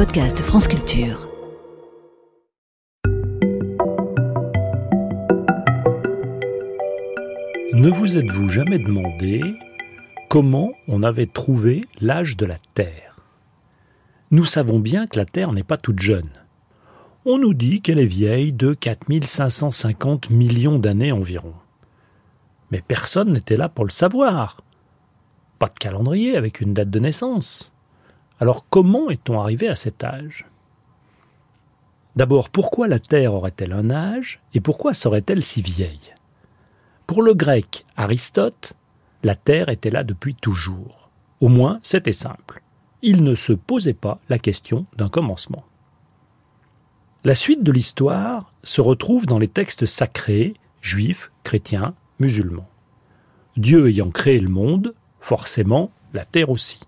podcast 0.00 0.40
France 0.40 0.66
Culture. 0.66 1.28
Ne 7.74 7.90
vous 7.90 8.16
êtes-vous 8.16 8.48
jamais 8.48 8.78
demandé 8.78 9.42
comment 10.30 10.72
on 10.88 11.02
avait 11.02 11.26
trouvé 11.26 11.84
l'âge 12.00 12.38
de 12.38 12.46
la 12.46 12.56
Terre? 12.72 13.20
Nous 14.30 14.46
savons 14.46 14.78
bien 14.78 15.06
que 15.06 15.18
la 15.18 15.26
Terre 15.26 15.52
n'est 15.52 15.64
pas 15.64 15.76
toute 15.76 16.00
jeune. 16.00 16.30
On 17.26 17.36
nous 17.36 17.52
dit 17.52 17.82
qu'elle 17.82 17.98
est 17.98 18.06
vieille 18.06 18.52
de 18.52 18.72
4550 18.72 20.30
millions 20.30 20.78
d'années 20.78 21.12
environ. 21.12 21.52
Mais 22.70 22.80
personne 22.80 23.34
n'était 23.34 23.58
là 23.58 23.68
pour 23.68 23.84
le 23.84 23.90
savoir. 23.90 24.62
Pas 25.58 25.68
de 25.68 25.78
calendrier 25.78 26.38
avec 26.38 26.62
une 26.62 26.72
date 26.72 26.88
de 26.88 27.00
naissance. 27.00 27.70
Alors 28.40 28.64
comment 28.70 29.10
est-on 29.10 29.38
arrivé 29.38 29.68
à 29.68 29.76
cet 29.76 30.02
âge? 30.02 30.46
D'abord, 32.16 32.48
pourquoi 32.48 32.88
la 32.88 32.98
Terre 32.98 33.34
aurait-elle 33.34 33.74
un 33.74 33.90
âge 33.90 34.40
et 34.54 34.60
pourquoi 34.60 34.94
serait-elle 34.94 35.44
si 35.44 35.60
vieille? 35.60 36.14
Pour 37.06 37.22
le 37.22 37.34
grec 37.34 37.84
Aristote, 37.96 38.72
la 39.22 39.34
Terre 39.34 39.68
était 39.68 39.90
là 39.90 40.04
depuis 40.04 40.34
toujours. 40.34 41.10
Au 41.40 41.48
moins, 41.48 41.80
c'était 41.82 42.12
simple. 42.12 42.62
Il 43.02 43.22
ne 43.22 43.34
se 43.34 43.52
posait 43.52 43.94
pas 43.94 44.18
la 44.30 44.38
question 44.38 44.86
d'un 44.96 45.10
commencement. 45.10 45.64
La 47.24 47.34
suite 47.34 47.62
de 47.62 47.72
l'histoire 47.72 48.54
se 48.62 48.80
retrouve 48.80 49.26
dans 49.26 49.38
les 49.38 49.48
textes 49.48 49.84
sacrés, 49.84 50.54
juifs, 50.80 51.30
chrétiens, 51.42 51.94
musulmans. 52.18 52.68
Dieu 53.58 53.88
ayant 53.88 54.10
créé 54.10 54.38
le 54.38 54.48
monde, 54.48 54.94
forcément 55.20 55.90
la 56.14 56.24
Terre 56.24 56.48
aussi. 56.48 56.80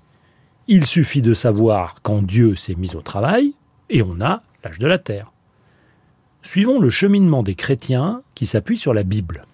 Il 0.69 0.87
suffit 0.87 1.23
de 1.23 1.35
savoir 1.35 1.97
quand 2.03 2.23
Dieu 2.23 2.55
s'est 2.55 2.77
mis 2.77 2.95
au 2.95 3.03
travail, 3.03 3.55
et 3.91 4.03
on 4.03 4.21
a 4.21 4.43
l'âge 4.63 4.79
de 4.79 4.87
la 4.87 4.99
Terre. 4.99 5.33
Suivons 6.43 6.79
le 6.79 6.91
cheminement 6.91 7.43
des 7.43 7.55
chrétiens 7.55 8.23
qui 8.35 8.47
s'appuie 8.47 8.79
sur 8.79 8.95
la 8.95 9.03
Bible. 9.03 9.45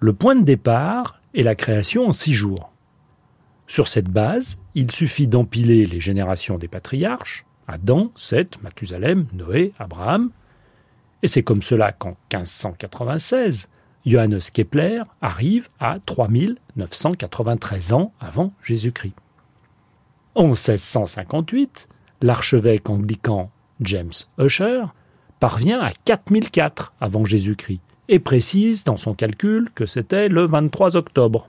Le 0.00 0.12
point 0.12 0.34
de 0.34 0.44
départ 0.44 1.20
est 1.34 1.42
la 1.42 1.54
création 1.54 2.08
en 2.08 2.12
six 2.12 2.32
jours. 2.32 2.72
Sur 3.66 3.86
cette 3.86 4.08
base, 4.08 4.58
il 4.74 4.90
suffit 4.90 5.28
d'empiler 5.28 5.86
les 5.86 6.00
générations 6.00 6.58
des 6.58 6.68
patriarches, 6.68 7.44
Adam, 7.68 8.10
Seth, 8.16 8.62
Mathusalem, 8.62 9.26
Noé, 9.32 9.72
Abraham, 9.78 10.30
et 11.22 11.28
c'est 11.28 11.42
comme 11.42 11.62
cela 11.62 11.92
qu'en 11.92 12.16
1596, 12.32 13.68
Johannes 14.04 14.40
Kepler 14.52 15.02
arrive 15.20 15.68
à 15.78 15.98
3993 16.04 17.92
ans 17.92 18.12
avant 18.20 18.52
Jésus-Christ. 18.64 19.14
En 20.34 20.48
1658, 20.48 21.88
l'archevêque 22.22 22.88
anglican 22.88 23.50
James 23.80 24.12
Usher 24.38 24.84
parvient 25.40 25.80
à 25.80 25.90
4004 25.90 26.94
avant 27.00 27.24
Jésus-Christ 27.24 27.80
et 28.08 28.18
précise 28.18 28.84
dans 28.84 28.96
son 28.96 29.14
calcul 29.14 29.68
que 29.74 29.84
c'était 29.84 30.28
le 30.28 30.46
23 30.46 30.96
octobre. 30.96 31.48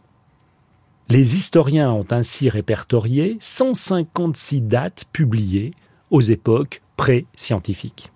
Les 1.10 1.36
historiens 1.36 1.92
ont 1.92 2.08
ainsi 2.12 2.50
répertorié 2.50 3.38
156 3.40 4.62
dates 4.62 5.06
publiées 5.14 5.72
aux 6.12 6.22
époques 6.22 6.82
pré-scientifiques. 6.98 8.12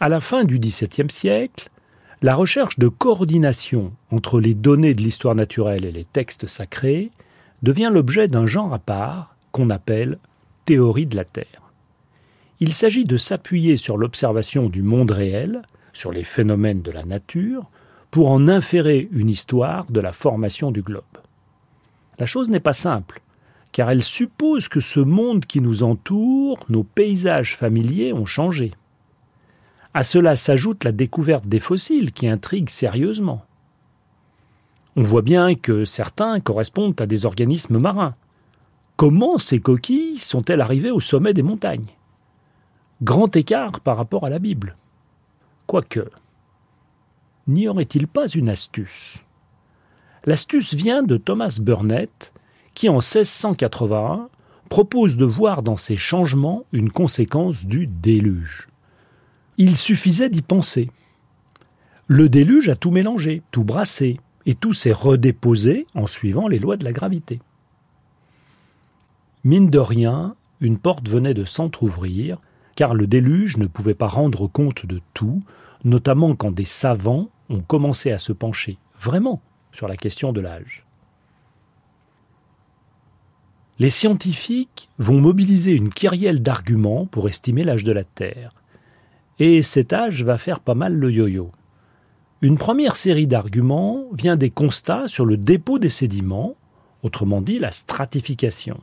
À 0.00 0.08
la 0.08 0.20
fin 0.20 0.44
du 0.44 0.58
XVIIe 0.58 1.10
siècle, 1.10 1.68
la 2.22 2.34
recherche 2.34 2.78
de 2.78 2.88
coordination 2.88 3.92
entre 4.10 4.40
les 4.40 4.54
données 4.54 4.94
de 4.94 5.02
l'histoire 5.02 5.34
naturelle 5.34 5.84
et 5.84 5.92
les 5.92 6.04
textes 6.04 6.46
sacrés 6.46 7.10
devient 7.62 7.90
l'objet 7.92 8.28
d'un 8.28 8.46
genre 8.46 8.74
à 8.74 8.78
part 8.78 9.36
qu'on 9.52 9.70
appelle 9.70 10.18
théorie 10.64 11.06
de 11.06 11.16
la 11.16 11.24
Terre. 11.24 11.62
Il 12.60 12.72
s'agit 12.72 13.04
de 13.04 13.16
s'appuyer 13.16 13.76
sur 13.76 13.96
l'observation 13.96 14.68
du 14.68 14.82
monde 14.82 15.10
réel, 15.10 15.62
sur 15.92 16.12
les 16.12 16.24
phénomènes 16.24 16.82
de 16.82 16.92
la 16.92 17.02
nature, 17.02 17.68
pour 18.10 18.30
en 18.30 18.46
inférer 18.46 19.08
une 19.10 19.28
histoire 19.28 19.86
de 19.90 20.00
la 20.00 20.12
formation 20.12 20.70
du 20.70 20.82
globe. 20.82 21.02
La 22.18 22.26
chose 22.26 22.50
n'est 22.50 22.60
pas 22.60 22.72
simple, 22.72 23.20
car 23.72 23.90
elle 23.90 24.02
suppose 24.02 24.68
que 24.68 24.80
ce 24.80 25.00
monde 25.00 25.46
qui 25.46 25.60
nous 25.60 25.82
entoure, 25.82 26.58
nos 26.68 26.84
paysages 26.84 27.56
familiers 27.56 28.12
ont 28.12 28.26
changé. 28.26 28.72
À 29.94 30.04
cela 30.04 30.36
s'ajoute 30.36 30.84
la 30.84 30.92
découverte 30.92 31.46
des 31.46 31.60
fossiles 31.60 32.12
qui 32.12 32.28
intrigue 32.28 32.68
sérieusement. 32.68 33.44
On 34.94 35.02
voit 35.02 35.22
bien 35.22 35.54
que 35.54 35.84
certains 35.84 36.40
correspondent 36.40 37.00
à 37.00 37.06
des 37.06 37.24
organismes 37.24 37.78
marins. 37.78 38.14
Comment 38.96 39.38
ces 39.38 39.58
coquilles 39.58 40.18
sont-elles 40.18 40.60
arrivées 40.60 40.90
au 40.90 41.00
sommet 41.00 41.32
des 41.32 41.42
montagnes? 41.42 41.96
Grand 43.02 43.34
écart 43.34 43.80
par 43.80 43.96
rapport 43.96 44.26
à 44.26 44.30
la 44.30 44.38
Bible. 44.38 44.76
Quoique, 45.66 46.10
n'y 47.48 47.68
aurait-il 47.68 48.06
pas 48.06 48.28
une 48.28 48.50
astuce? 48.50 49.18
L'astuce 50.24 50.74
vient 50.74 51.02
de 51.02 51.16
Thomas 51.16 51.58
Burnett, 51.60 52.32
qui 52.74 52.88
en 52.88 53.00
1681 53.00 54.28
propose 54.68 55.16
de 55.16 55.24
voir 55.24 55.62
dans 55.62 55.76
ces 55.76 55.96
changements 55.96 56.64
une 56.72 56.92
conséquence 56.92 57.66
du 57.66 57.86
déluge. 57.86 58.68
Il 59.56 59.76
suffisait 59.76 60.30
d'y 60.30 60.42
penser. 60.42 60.90
Le 62.06 62.28
déluge 62.28 62.68
a 62.68 62.76
tout 62.76 62.90
mélangé, 62.90 63.42
tout 63.50 63.64
brassé, 63.64 64.20
et 64.46 64.54
tout 64.54 64.72
s'est 64.72 64.92
redéposé 64.92 65.86
en 65.94 66.06
suivant 66.06 66.48
les 66.48 66.58
lois 66.58 66.76
de 66.76 66.84
la 66.84 66.92
gravité. 66.92 67.40
Mine 69.44 69.70
de 69.70 69.78
rien, 69.78 70.36
une 70.60 70.78
porte 70.78 71.08
venait 71.08 71.34
de 71.34 71.44
s'entr'ouvrir, 71.44 72.38
car 72.76 72.94
le 72.94 73.06
déluge 73.06 73.56
ne 73.56 73.66
pouvait 73.66 73.94
pas 73.94 74.08
rendre 74.08 74.46
compte 74.46 74.86
de 74.86 75.00
tout, 75.14 75.42
notamment 75.84 76.36
quand 76.36 76.52
des 76.52 76.64
savants 76.64 77.28
ont 77.50 77.60
commencé 77.60 78.12
à 78.12 78.18
se 78.18 78.32
pencher 78.32 78.78
vraiment 78.96 79.42
sur 79.72 79.88
la 79.88 79.96
question 79.96 80.32
de 80.32 80.40
l'âge. 80.40 80.84
Les 83.78 83.90
scientifiques 83.90 84.90
vont 84.98 85.20
mobiliser 85.20 85.72
une 85.72 85.88
kyrielle 85.88 86.40
d'arguments 86.40 87.06
pour 87.06 87.28
estimer 87.28 87.64
l'âge 87.64 87.82
de 87.82 87.90
la 87.90 88.04
Terre. 88.04 88.54
Et 89.38 89.62
cet 89.62 89.92
âge 89.92 90.22
va 90.22 90.38
faire 90.38 90.60
pas 90.60 90.74
mal 90.74 90.94
le 90.94 91.10
yo-yo. 91.10 91.50
Une 92.42 92.58
première 92.58 92.96
série 92.96 93.28
d'arguments 93.28 94.06
vient 94.12 94.34
des 94.34 94.50
constats 94.50 95.06
sur 95.06 95.24
le 95.24 95.36
dépôt 95.36 95.78
des 95.78 95.88
sédiments, 95.88 96.56
autrement 97.04 97.40
dit 97.40 97.60
la 97.60 97.70
stratification. 97.70 98.80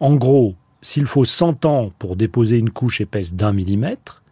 En 0.00 0.14
gros, 0.14 0.54
s'il 0.80 1.04
faut 1.04 1.26
100 1.26 1.66
ans 1.66 1.92
pour 1.98 2.16
déposer 2.16 2.56
une 2.56 2.70
couche 2.70 3.02
épaisse 3.02 3.34
d'un 3.34 3.52
millimètre, 3.52 4.22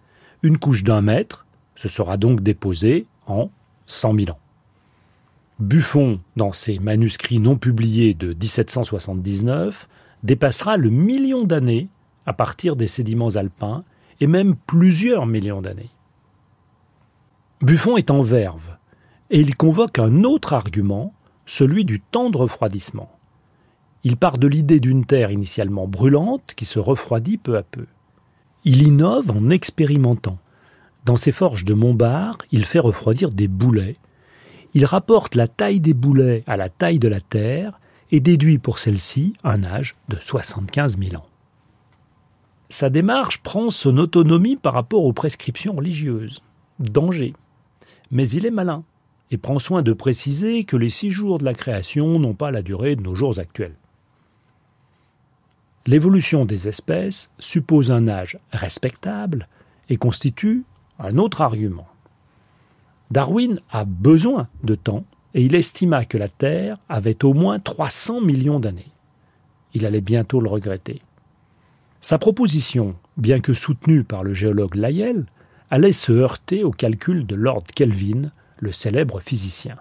une 0.43 0.57
couche 0.57 0.85
d'un 0.85 1.03
mètre, 1.03 1.45
ce 1.77 1.91
sera 1.91 2.17
donc 2.17 2.41
déposée 2.41 3.07
en 3.27 3.51
100 3.85 4.15
000 4.15 4.31
ans. 4.31 4.41
Buffon, 5.59 6.19
dans 6.35 6.53
ses 6.53 6.79
manuscrits 6.79 7.41
non 7.41 7.57
publiés 7.57 8.15
de 8.15 8.29
1779, 8.29 9.87
dépassera 10.23 10.79
le 10.79 10.89
million 10.89 11.45
d'années 11.45 11.89
à 12.25 12.33
partir 12.33 12.75
des 12.75 12.89
sédiments 12.89 13.37
alpins 13.37 13.85
et 14.21 14.27
même 14.27 14.57
plusieurs 14.67 15.27
millions 15.27 15.61
d'années. 15.61 15.91
Buffon 17.65 17.97
est 17.97 18.11
en 18.11 18.21
verve, 18.21 18.77
et 19.31 19.41
il 19.41 19.57
convoque 19.57 19.99
un 19.99 20.23
autre 20.23 20.53
argument, 20.53 21.15
celui 21.47 21.87
du 21.87 22.01
temps 22.01 22.29
de 22.29 22.37
refroidissement. 22.37 23.11
Il 24.03 24.19
part 24.19 24.37
de 24.37 24.47
l'idée 24.47 24.81
d'une 24.81 25.07
Terre 25.07 25.31
initialement 25.31 25.89
brûlante 25.89 26.53
qui 26.55 26.67
se 26.67 26.79
refroidit 26.79 27.39
peu 27.39 27.57
à 27.57 27.63
peu. 27.63 27.87
Il 28.65 28.83
innove 28.83 29.31
en 29.31 29.49
expérimentant. 29.49 30.39
Dans 31.07 31.17
ses 31.17 31.33
forges 31.33 31.65
de 31.65 31.73
Montbard, 31.73 32.37
il 32.53 32.67
fait 32.67 32.81
refroidir 32.81 33.31
des 33.31 33.49
boulets. 33.49 33.97
Il 34.75 34.85
rapporte 34.85 35.35
la 35.35 35.49
taille 35.49 35.81
des 35.81 35.95
boulets 35.95 36.45
à 36.47 36.59
la 36.59 36.69
taille 36.69 36.99
de 36.99 37.09
la 37.09 37.23
Terre 37.23 37.81
et 38.13 38.21
déduit 38.21 38.59
pour 38.59 38.79
celle-ci 38.79 39.33
un 39.43 39.65
âge 39.65 39.97
de 40.11 40.19
75 40.21 40.99
000 40.99 41.17
ans 41.17 41.27
sa 42.75 42.91
démarche 42.91 43.39
prend 43.39 43.71
son 43.71 43.99
autonomie 43.99 44.57
par 44.57 44.73
rapport 44.73 45.05
aux 45.05 45.13
prescriptions 45.13 45.75
religieuses. 45.75 46.43
Danger. 46.81 47.35
Mais 48.15 48.29
il 48.31 48.47
est 48.47 48.51
malin 48.51 48.85
et 49.31 49.37
prend 49.37 49.59
soin 49.59 49.83
de 49.83 49.93
préciser 49.93 50.65
que 50.65 50.77
les 50.77 50.89
six 50.89 51.11
jours 51.11 51.39
de 51.39 51.45
la 51.45 51.53
création 51.53 52.19
n'ont 52.19 52.35
pas 52.35 52.53
la 52.53 52.63
durée 52.63 52.97
de 52.97 53.03
nos 53.03 53.15
jours 53.15 53.39
actuels. 53.39 53.75
L'évolution 55.87 56.47
des 56.47 56.69
espèces 56.69 57.29
suppose 57.39 57.91
un 57.91 58.09
âge 58.09 58.39
respectable 58.53 59.49
et 59.91 59.97
constitue 59.97 60.65
un 60.99 61.19
autre 61.19 61.43
argument. 61.43 61.89
Darwin 63.11 63.61
a 63.71 63.85
besoin 63.85 64.49
de 64.63 64.77
temps 64.77 65.05
et 65.35 65.43
il 65.43 65.55
estima 65.55 66.05
que 66.05 66.17
la 66.17 66.29
Terre 66.29 66.79
avait 66.89 67.25
au 67.25 67.35
moins 67.35 67.59
300 67.59 68.21
millions 68.21 68.61
d'années. 68.61 68.93
Il 69.75 69.85
allait 69.85 70.01
bientôt 70.01 70.41
le 70.41 70.49
regretter. 70.49 71.03
Sa 72.01 72.19
proposition, 72.19 72.95
bien 73.17 73.41
que 73.41 73.53
soutenue 73.53 74.05
par 74.05 74.23
le 74.23 74.35
géologue 74.35 74.77
Lyell, 74.77 75.27
allait 75.71 75.93
se 75.93 76.13
heurter 76.13 76.65
au 76.65 76.71
calcul 76.71 77.27
de 77.27 77.35
Lord 77.35 77.65
Kelvin, 77.75 78.31
le 78.59 78.73
célèbre 78.73 79.21
physicien. 79.21 79.77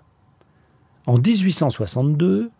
En 1.05 1.17
1862, 1.17 2.51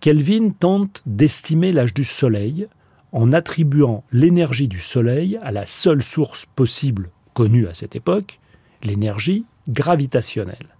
Kelvin 0.00 0.50
tente 0.50 1.02
d'estimer 1.06 1.72
l'âge 1.72 1.94
du 1.94 2.04
Soleil 2.04 2.68
en 3.12 3.32
attribuant 3.32 4.04
l'énergie 4.12 4.68
du 4.68 4.80
Soleil 4.80 5.38
à 5.42 5.52
la 5.52 5.64
seule 5.64 6.02
source 6.02 6.44
possible 6.44 7.10
connue 7.32 7.66
à 7.66 7.74
cette 7.74 7.96
époque, 7.96 8.40
l'énergie 8.82 9.44
gravitationnelle. 9.68 10.76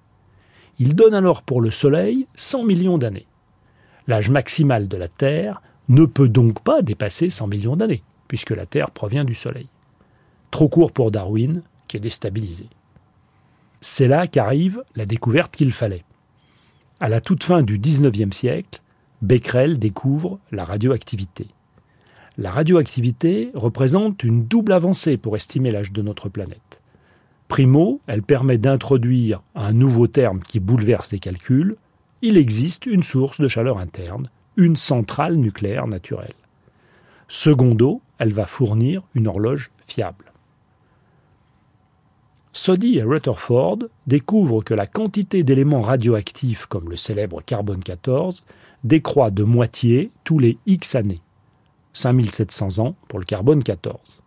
Il 0.78 0.94
donne 0.94 1.14
alors 1.14 1.42
pour 1.42 1.60
le 1.60 1.70
Soleil 1.70 2.26
100 2.34 2.64
millions 2.64 2.98
d'années. 2.98 3.26
L'âge 4.06 4.30
maximal 4.30 4.88
de 4.88 4.96
la 4.96 5.08
Terre 5.08 5.62
ne 5.88 6.04
peut 6.04 6.28
donc 6.28 6.62
pas 6.62 6.82
dépasser 6.82 7.30
100 7.30 7.46
millions 7.46 7.76
d'années, 7.76 8.02
puisque 8.28 8.50
la 8.50 8.66
Terre 8.66 8.90
provient 8.90 9.24
du 9.24 9.34
Soleil. 9.34 9.68
Trop 10.50 10.68
court 10.68 10.92
pour 10.92 11.10
Darwin, 11.10 11.62
qui 11.86 11.96
est. 11.96 12.68
C'est 13.80 14.08
là 14.08 14.26
qu'arrive 14.26 14.82
la 14.94 15.06
découverte 15.06 15.54
qu'il 15.56 15.72
fallait. 15.72 16.04
À 17.00 17.08
la 17.08 17.20
toute 17.20 17.44
fin 17.44 17.62
du 17.62 17.78
XIXe 17.78 18.34
siècle, 18.34 18.80
Becquerel 19.22 19.78
découvre 19.78 20.38
la 20.50 20.64
radioactivité. 20.64 21.48
La 22.38 22.50
radioactivité 22.50 23.50
représente 23.54 24.22
une 24.22 24.44
double 24.44 24.72
avancée 24.72 25.16
pour 25.16 25.36
estimer 25.36 25.70
l'âge 25.70 25.92
de 25.92 26.02
notre 26.02 26.28
planète. 26.28 26.80
Primo, 27.48 28.00
elle 28.06 28.22
permet 28.22 28.58
d'introduire 28.58 29.42
un 29.54 29.72
nouveau 29.72 30.06
terme 30.06 30.40
qui 30.40 30.60
bouleverse 30.60 31.12
les 31.12 31.18
calculs. 31.18 31.76
Il 32.22 32.36
existe 32.36 32.86
une 32.86 33.02
source 33.02 33.40
de 33.40 33.48
chaleur 33.48 33.78
interne, 33.78 34.30
une 34.56 34.76
centrale 34.76 35.36
nucléaire 35.36 35.86
naturelle. 35.86 36.34
Secondo, 37.28 38.02
elle 38.18 38.32
va 38.32 38.46
fournir 38.46 39.02
une 39.14 39.28
horloge 39.28 39.70
fiable. 39.80 40.32
Soddy 42.56 42.96
et 42.96 43.02
Rutherford 43.02 43.80
découvrent 44.06 44.64
que 44.64 44.72
la 44.72 44.86
quantité 44.86 45.42
d'éléments 45.42 45.82
radioactifs 45.82 46.64
comme 46.64 46.88
le 46.88 46.96
célèbre 46.96 47.42
carbone 47.44 47.84
14 47.84 48.44
décroît 48.82 49.30
de 49.30 49.42
moitié 49.42 50.10
tous 50.24 50.38
les 50.38 50.56
X 50.64 50.94
années. 50.94 51.20
5700 51.92 52.78
ans 52.78 52.94
pour 53.08 53.18
le 53.18 53.26
carbone 53.26 53.62
14. 53.62 54.22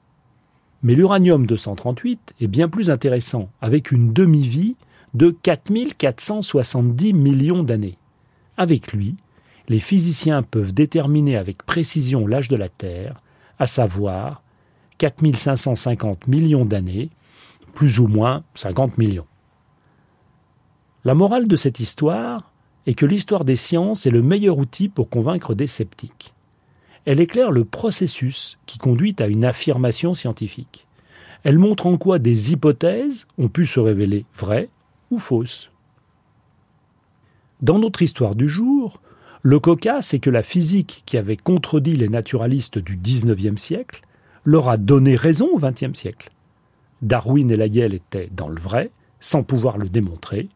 Mais 0.84 0.94
l'uranium 0.94 1.48
238 1.48 2.36
est 2.40 2.48
bien 2.48 2.70
plus 2.70 2.92
intéressant, 2.92 3.50
avec 3.62 3.90
une 3.90 4.14
demi-vie 4.14 4.76
de 5.16 5.32
4470 5.32 7.14
millions 7.14 7.64
d'années. 7.64 7.98
Avec 8.58 8.94
lui, 8.94 9.16
les 9.70 9.80
physiciens 9.80 10.44
peuvent 10.44 10.76
déterminer 10.76 11.36
avec 11.36 11.64
précision 11.64 12.28
l'âge 12.28 12.48
de 12.48 12.58
la 12.58 12.70
Terre, 12.70 13.24
à 13.58 13.66
savoir 13.66 14.44
4550 15.00 16.28
millions 16.28 16.66
d'années, 16.66 17.10
plus 17.80 18.02
ou 18.02 18.08
moins 18.08 18.44
50 18.56 18.98
millions. 18.98 19.26
La 21.06 21.16
morale 21.16 21.48
de 21.48 21.56
cette 21.56 21.80
histoire 21.80 22.52
est 22.88 22.94
que 22.94 23.06
l'histoire 23.06 23.46
des 23.46 23.56
sciences 23.56 24.06
est 24.06 24.12
le 24.12 24.22
meilleur 24.22 24.58
outil 24.58 24.90
pour 24.90 25.10
convaincre 25.10 25.54
des 25.54 25.66
sceptiques. 25.66 26.34
Elle 27.06 27.22
éclaire 27.22 27.52
le 27.52 27.64
processus 27.64 28.60
qui 28.66 28.80
conduit 28.80 29.16
à 29.20 29.28
une 29.28 29.46
affirmation 29.46 30.14
scientifique. 30.14 30.88
Elle 31.44 31.58
montre 31.58 31.86
en 31.86 31.98
quoi 31.98 32.20
des 32.20 32.52
hypothèses 32.52 33.28
ont 33.38 33.48
pu 33.48 33.66
se 33.66 33.80
révéler 33.80 34.26
vraies 34.36 34.68
ou 35.10 35.18
fausses. 35.18 35.72
Dans 37.62 37.80
notre 37.80 38.02
histoire 38.02 38.36
du 38.36 38.50
jour, 38.50 39.00
le 39.42 39.62
coca, 39.62 40.02
c'est 40.02 40.20
que 40.20 40.30
la 40.30 40.44
physique 40.44 41.04
qui 41.06 41.16
avait 41.16 41.38
contredit 41.38 41.96
les 41.96 42.10
naturalistes 42.10 42.78
du 42.78 42.98
XIXe 42.98 43.56
siècle 43.56 44.02
leur 44.44 44.68
a 44.68 44.76
donné 44.76 45.16
raison 45.16 45.48
au 45.54 45.60
XXe 45.60 45.98
siècle. 45.98 46.30
Darwin 47.02 47.50
et 47.52 47.58
Lyell 47.58 47.94
étaient 47.94 48.30
dans 48.32 48.50
le 48.50 48.60
vrai, 48.60 48.92
sans 49.20 49.44
pouvoir 49.44 49.78
le 49.78 49.90
démontrer. 49.90 50.50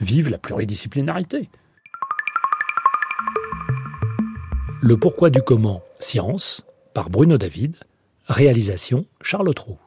Vive 0.00 0.30
la 0.30 0.38
pluridisciplinarité. 0.38 1.48
Le 4.80 4.96
pourquoi 4.96 5.30
du 5.30 5.40
comment, 5.40 5.82
science, 5.98 6.66
par 6.92 7.08
Bruno 7.08 7.38
David, 7.38 7.76
réalisation 8.26 9.06
Charles 9.20 9.54
Trou. 9.54 9.78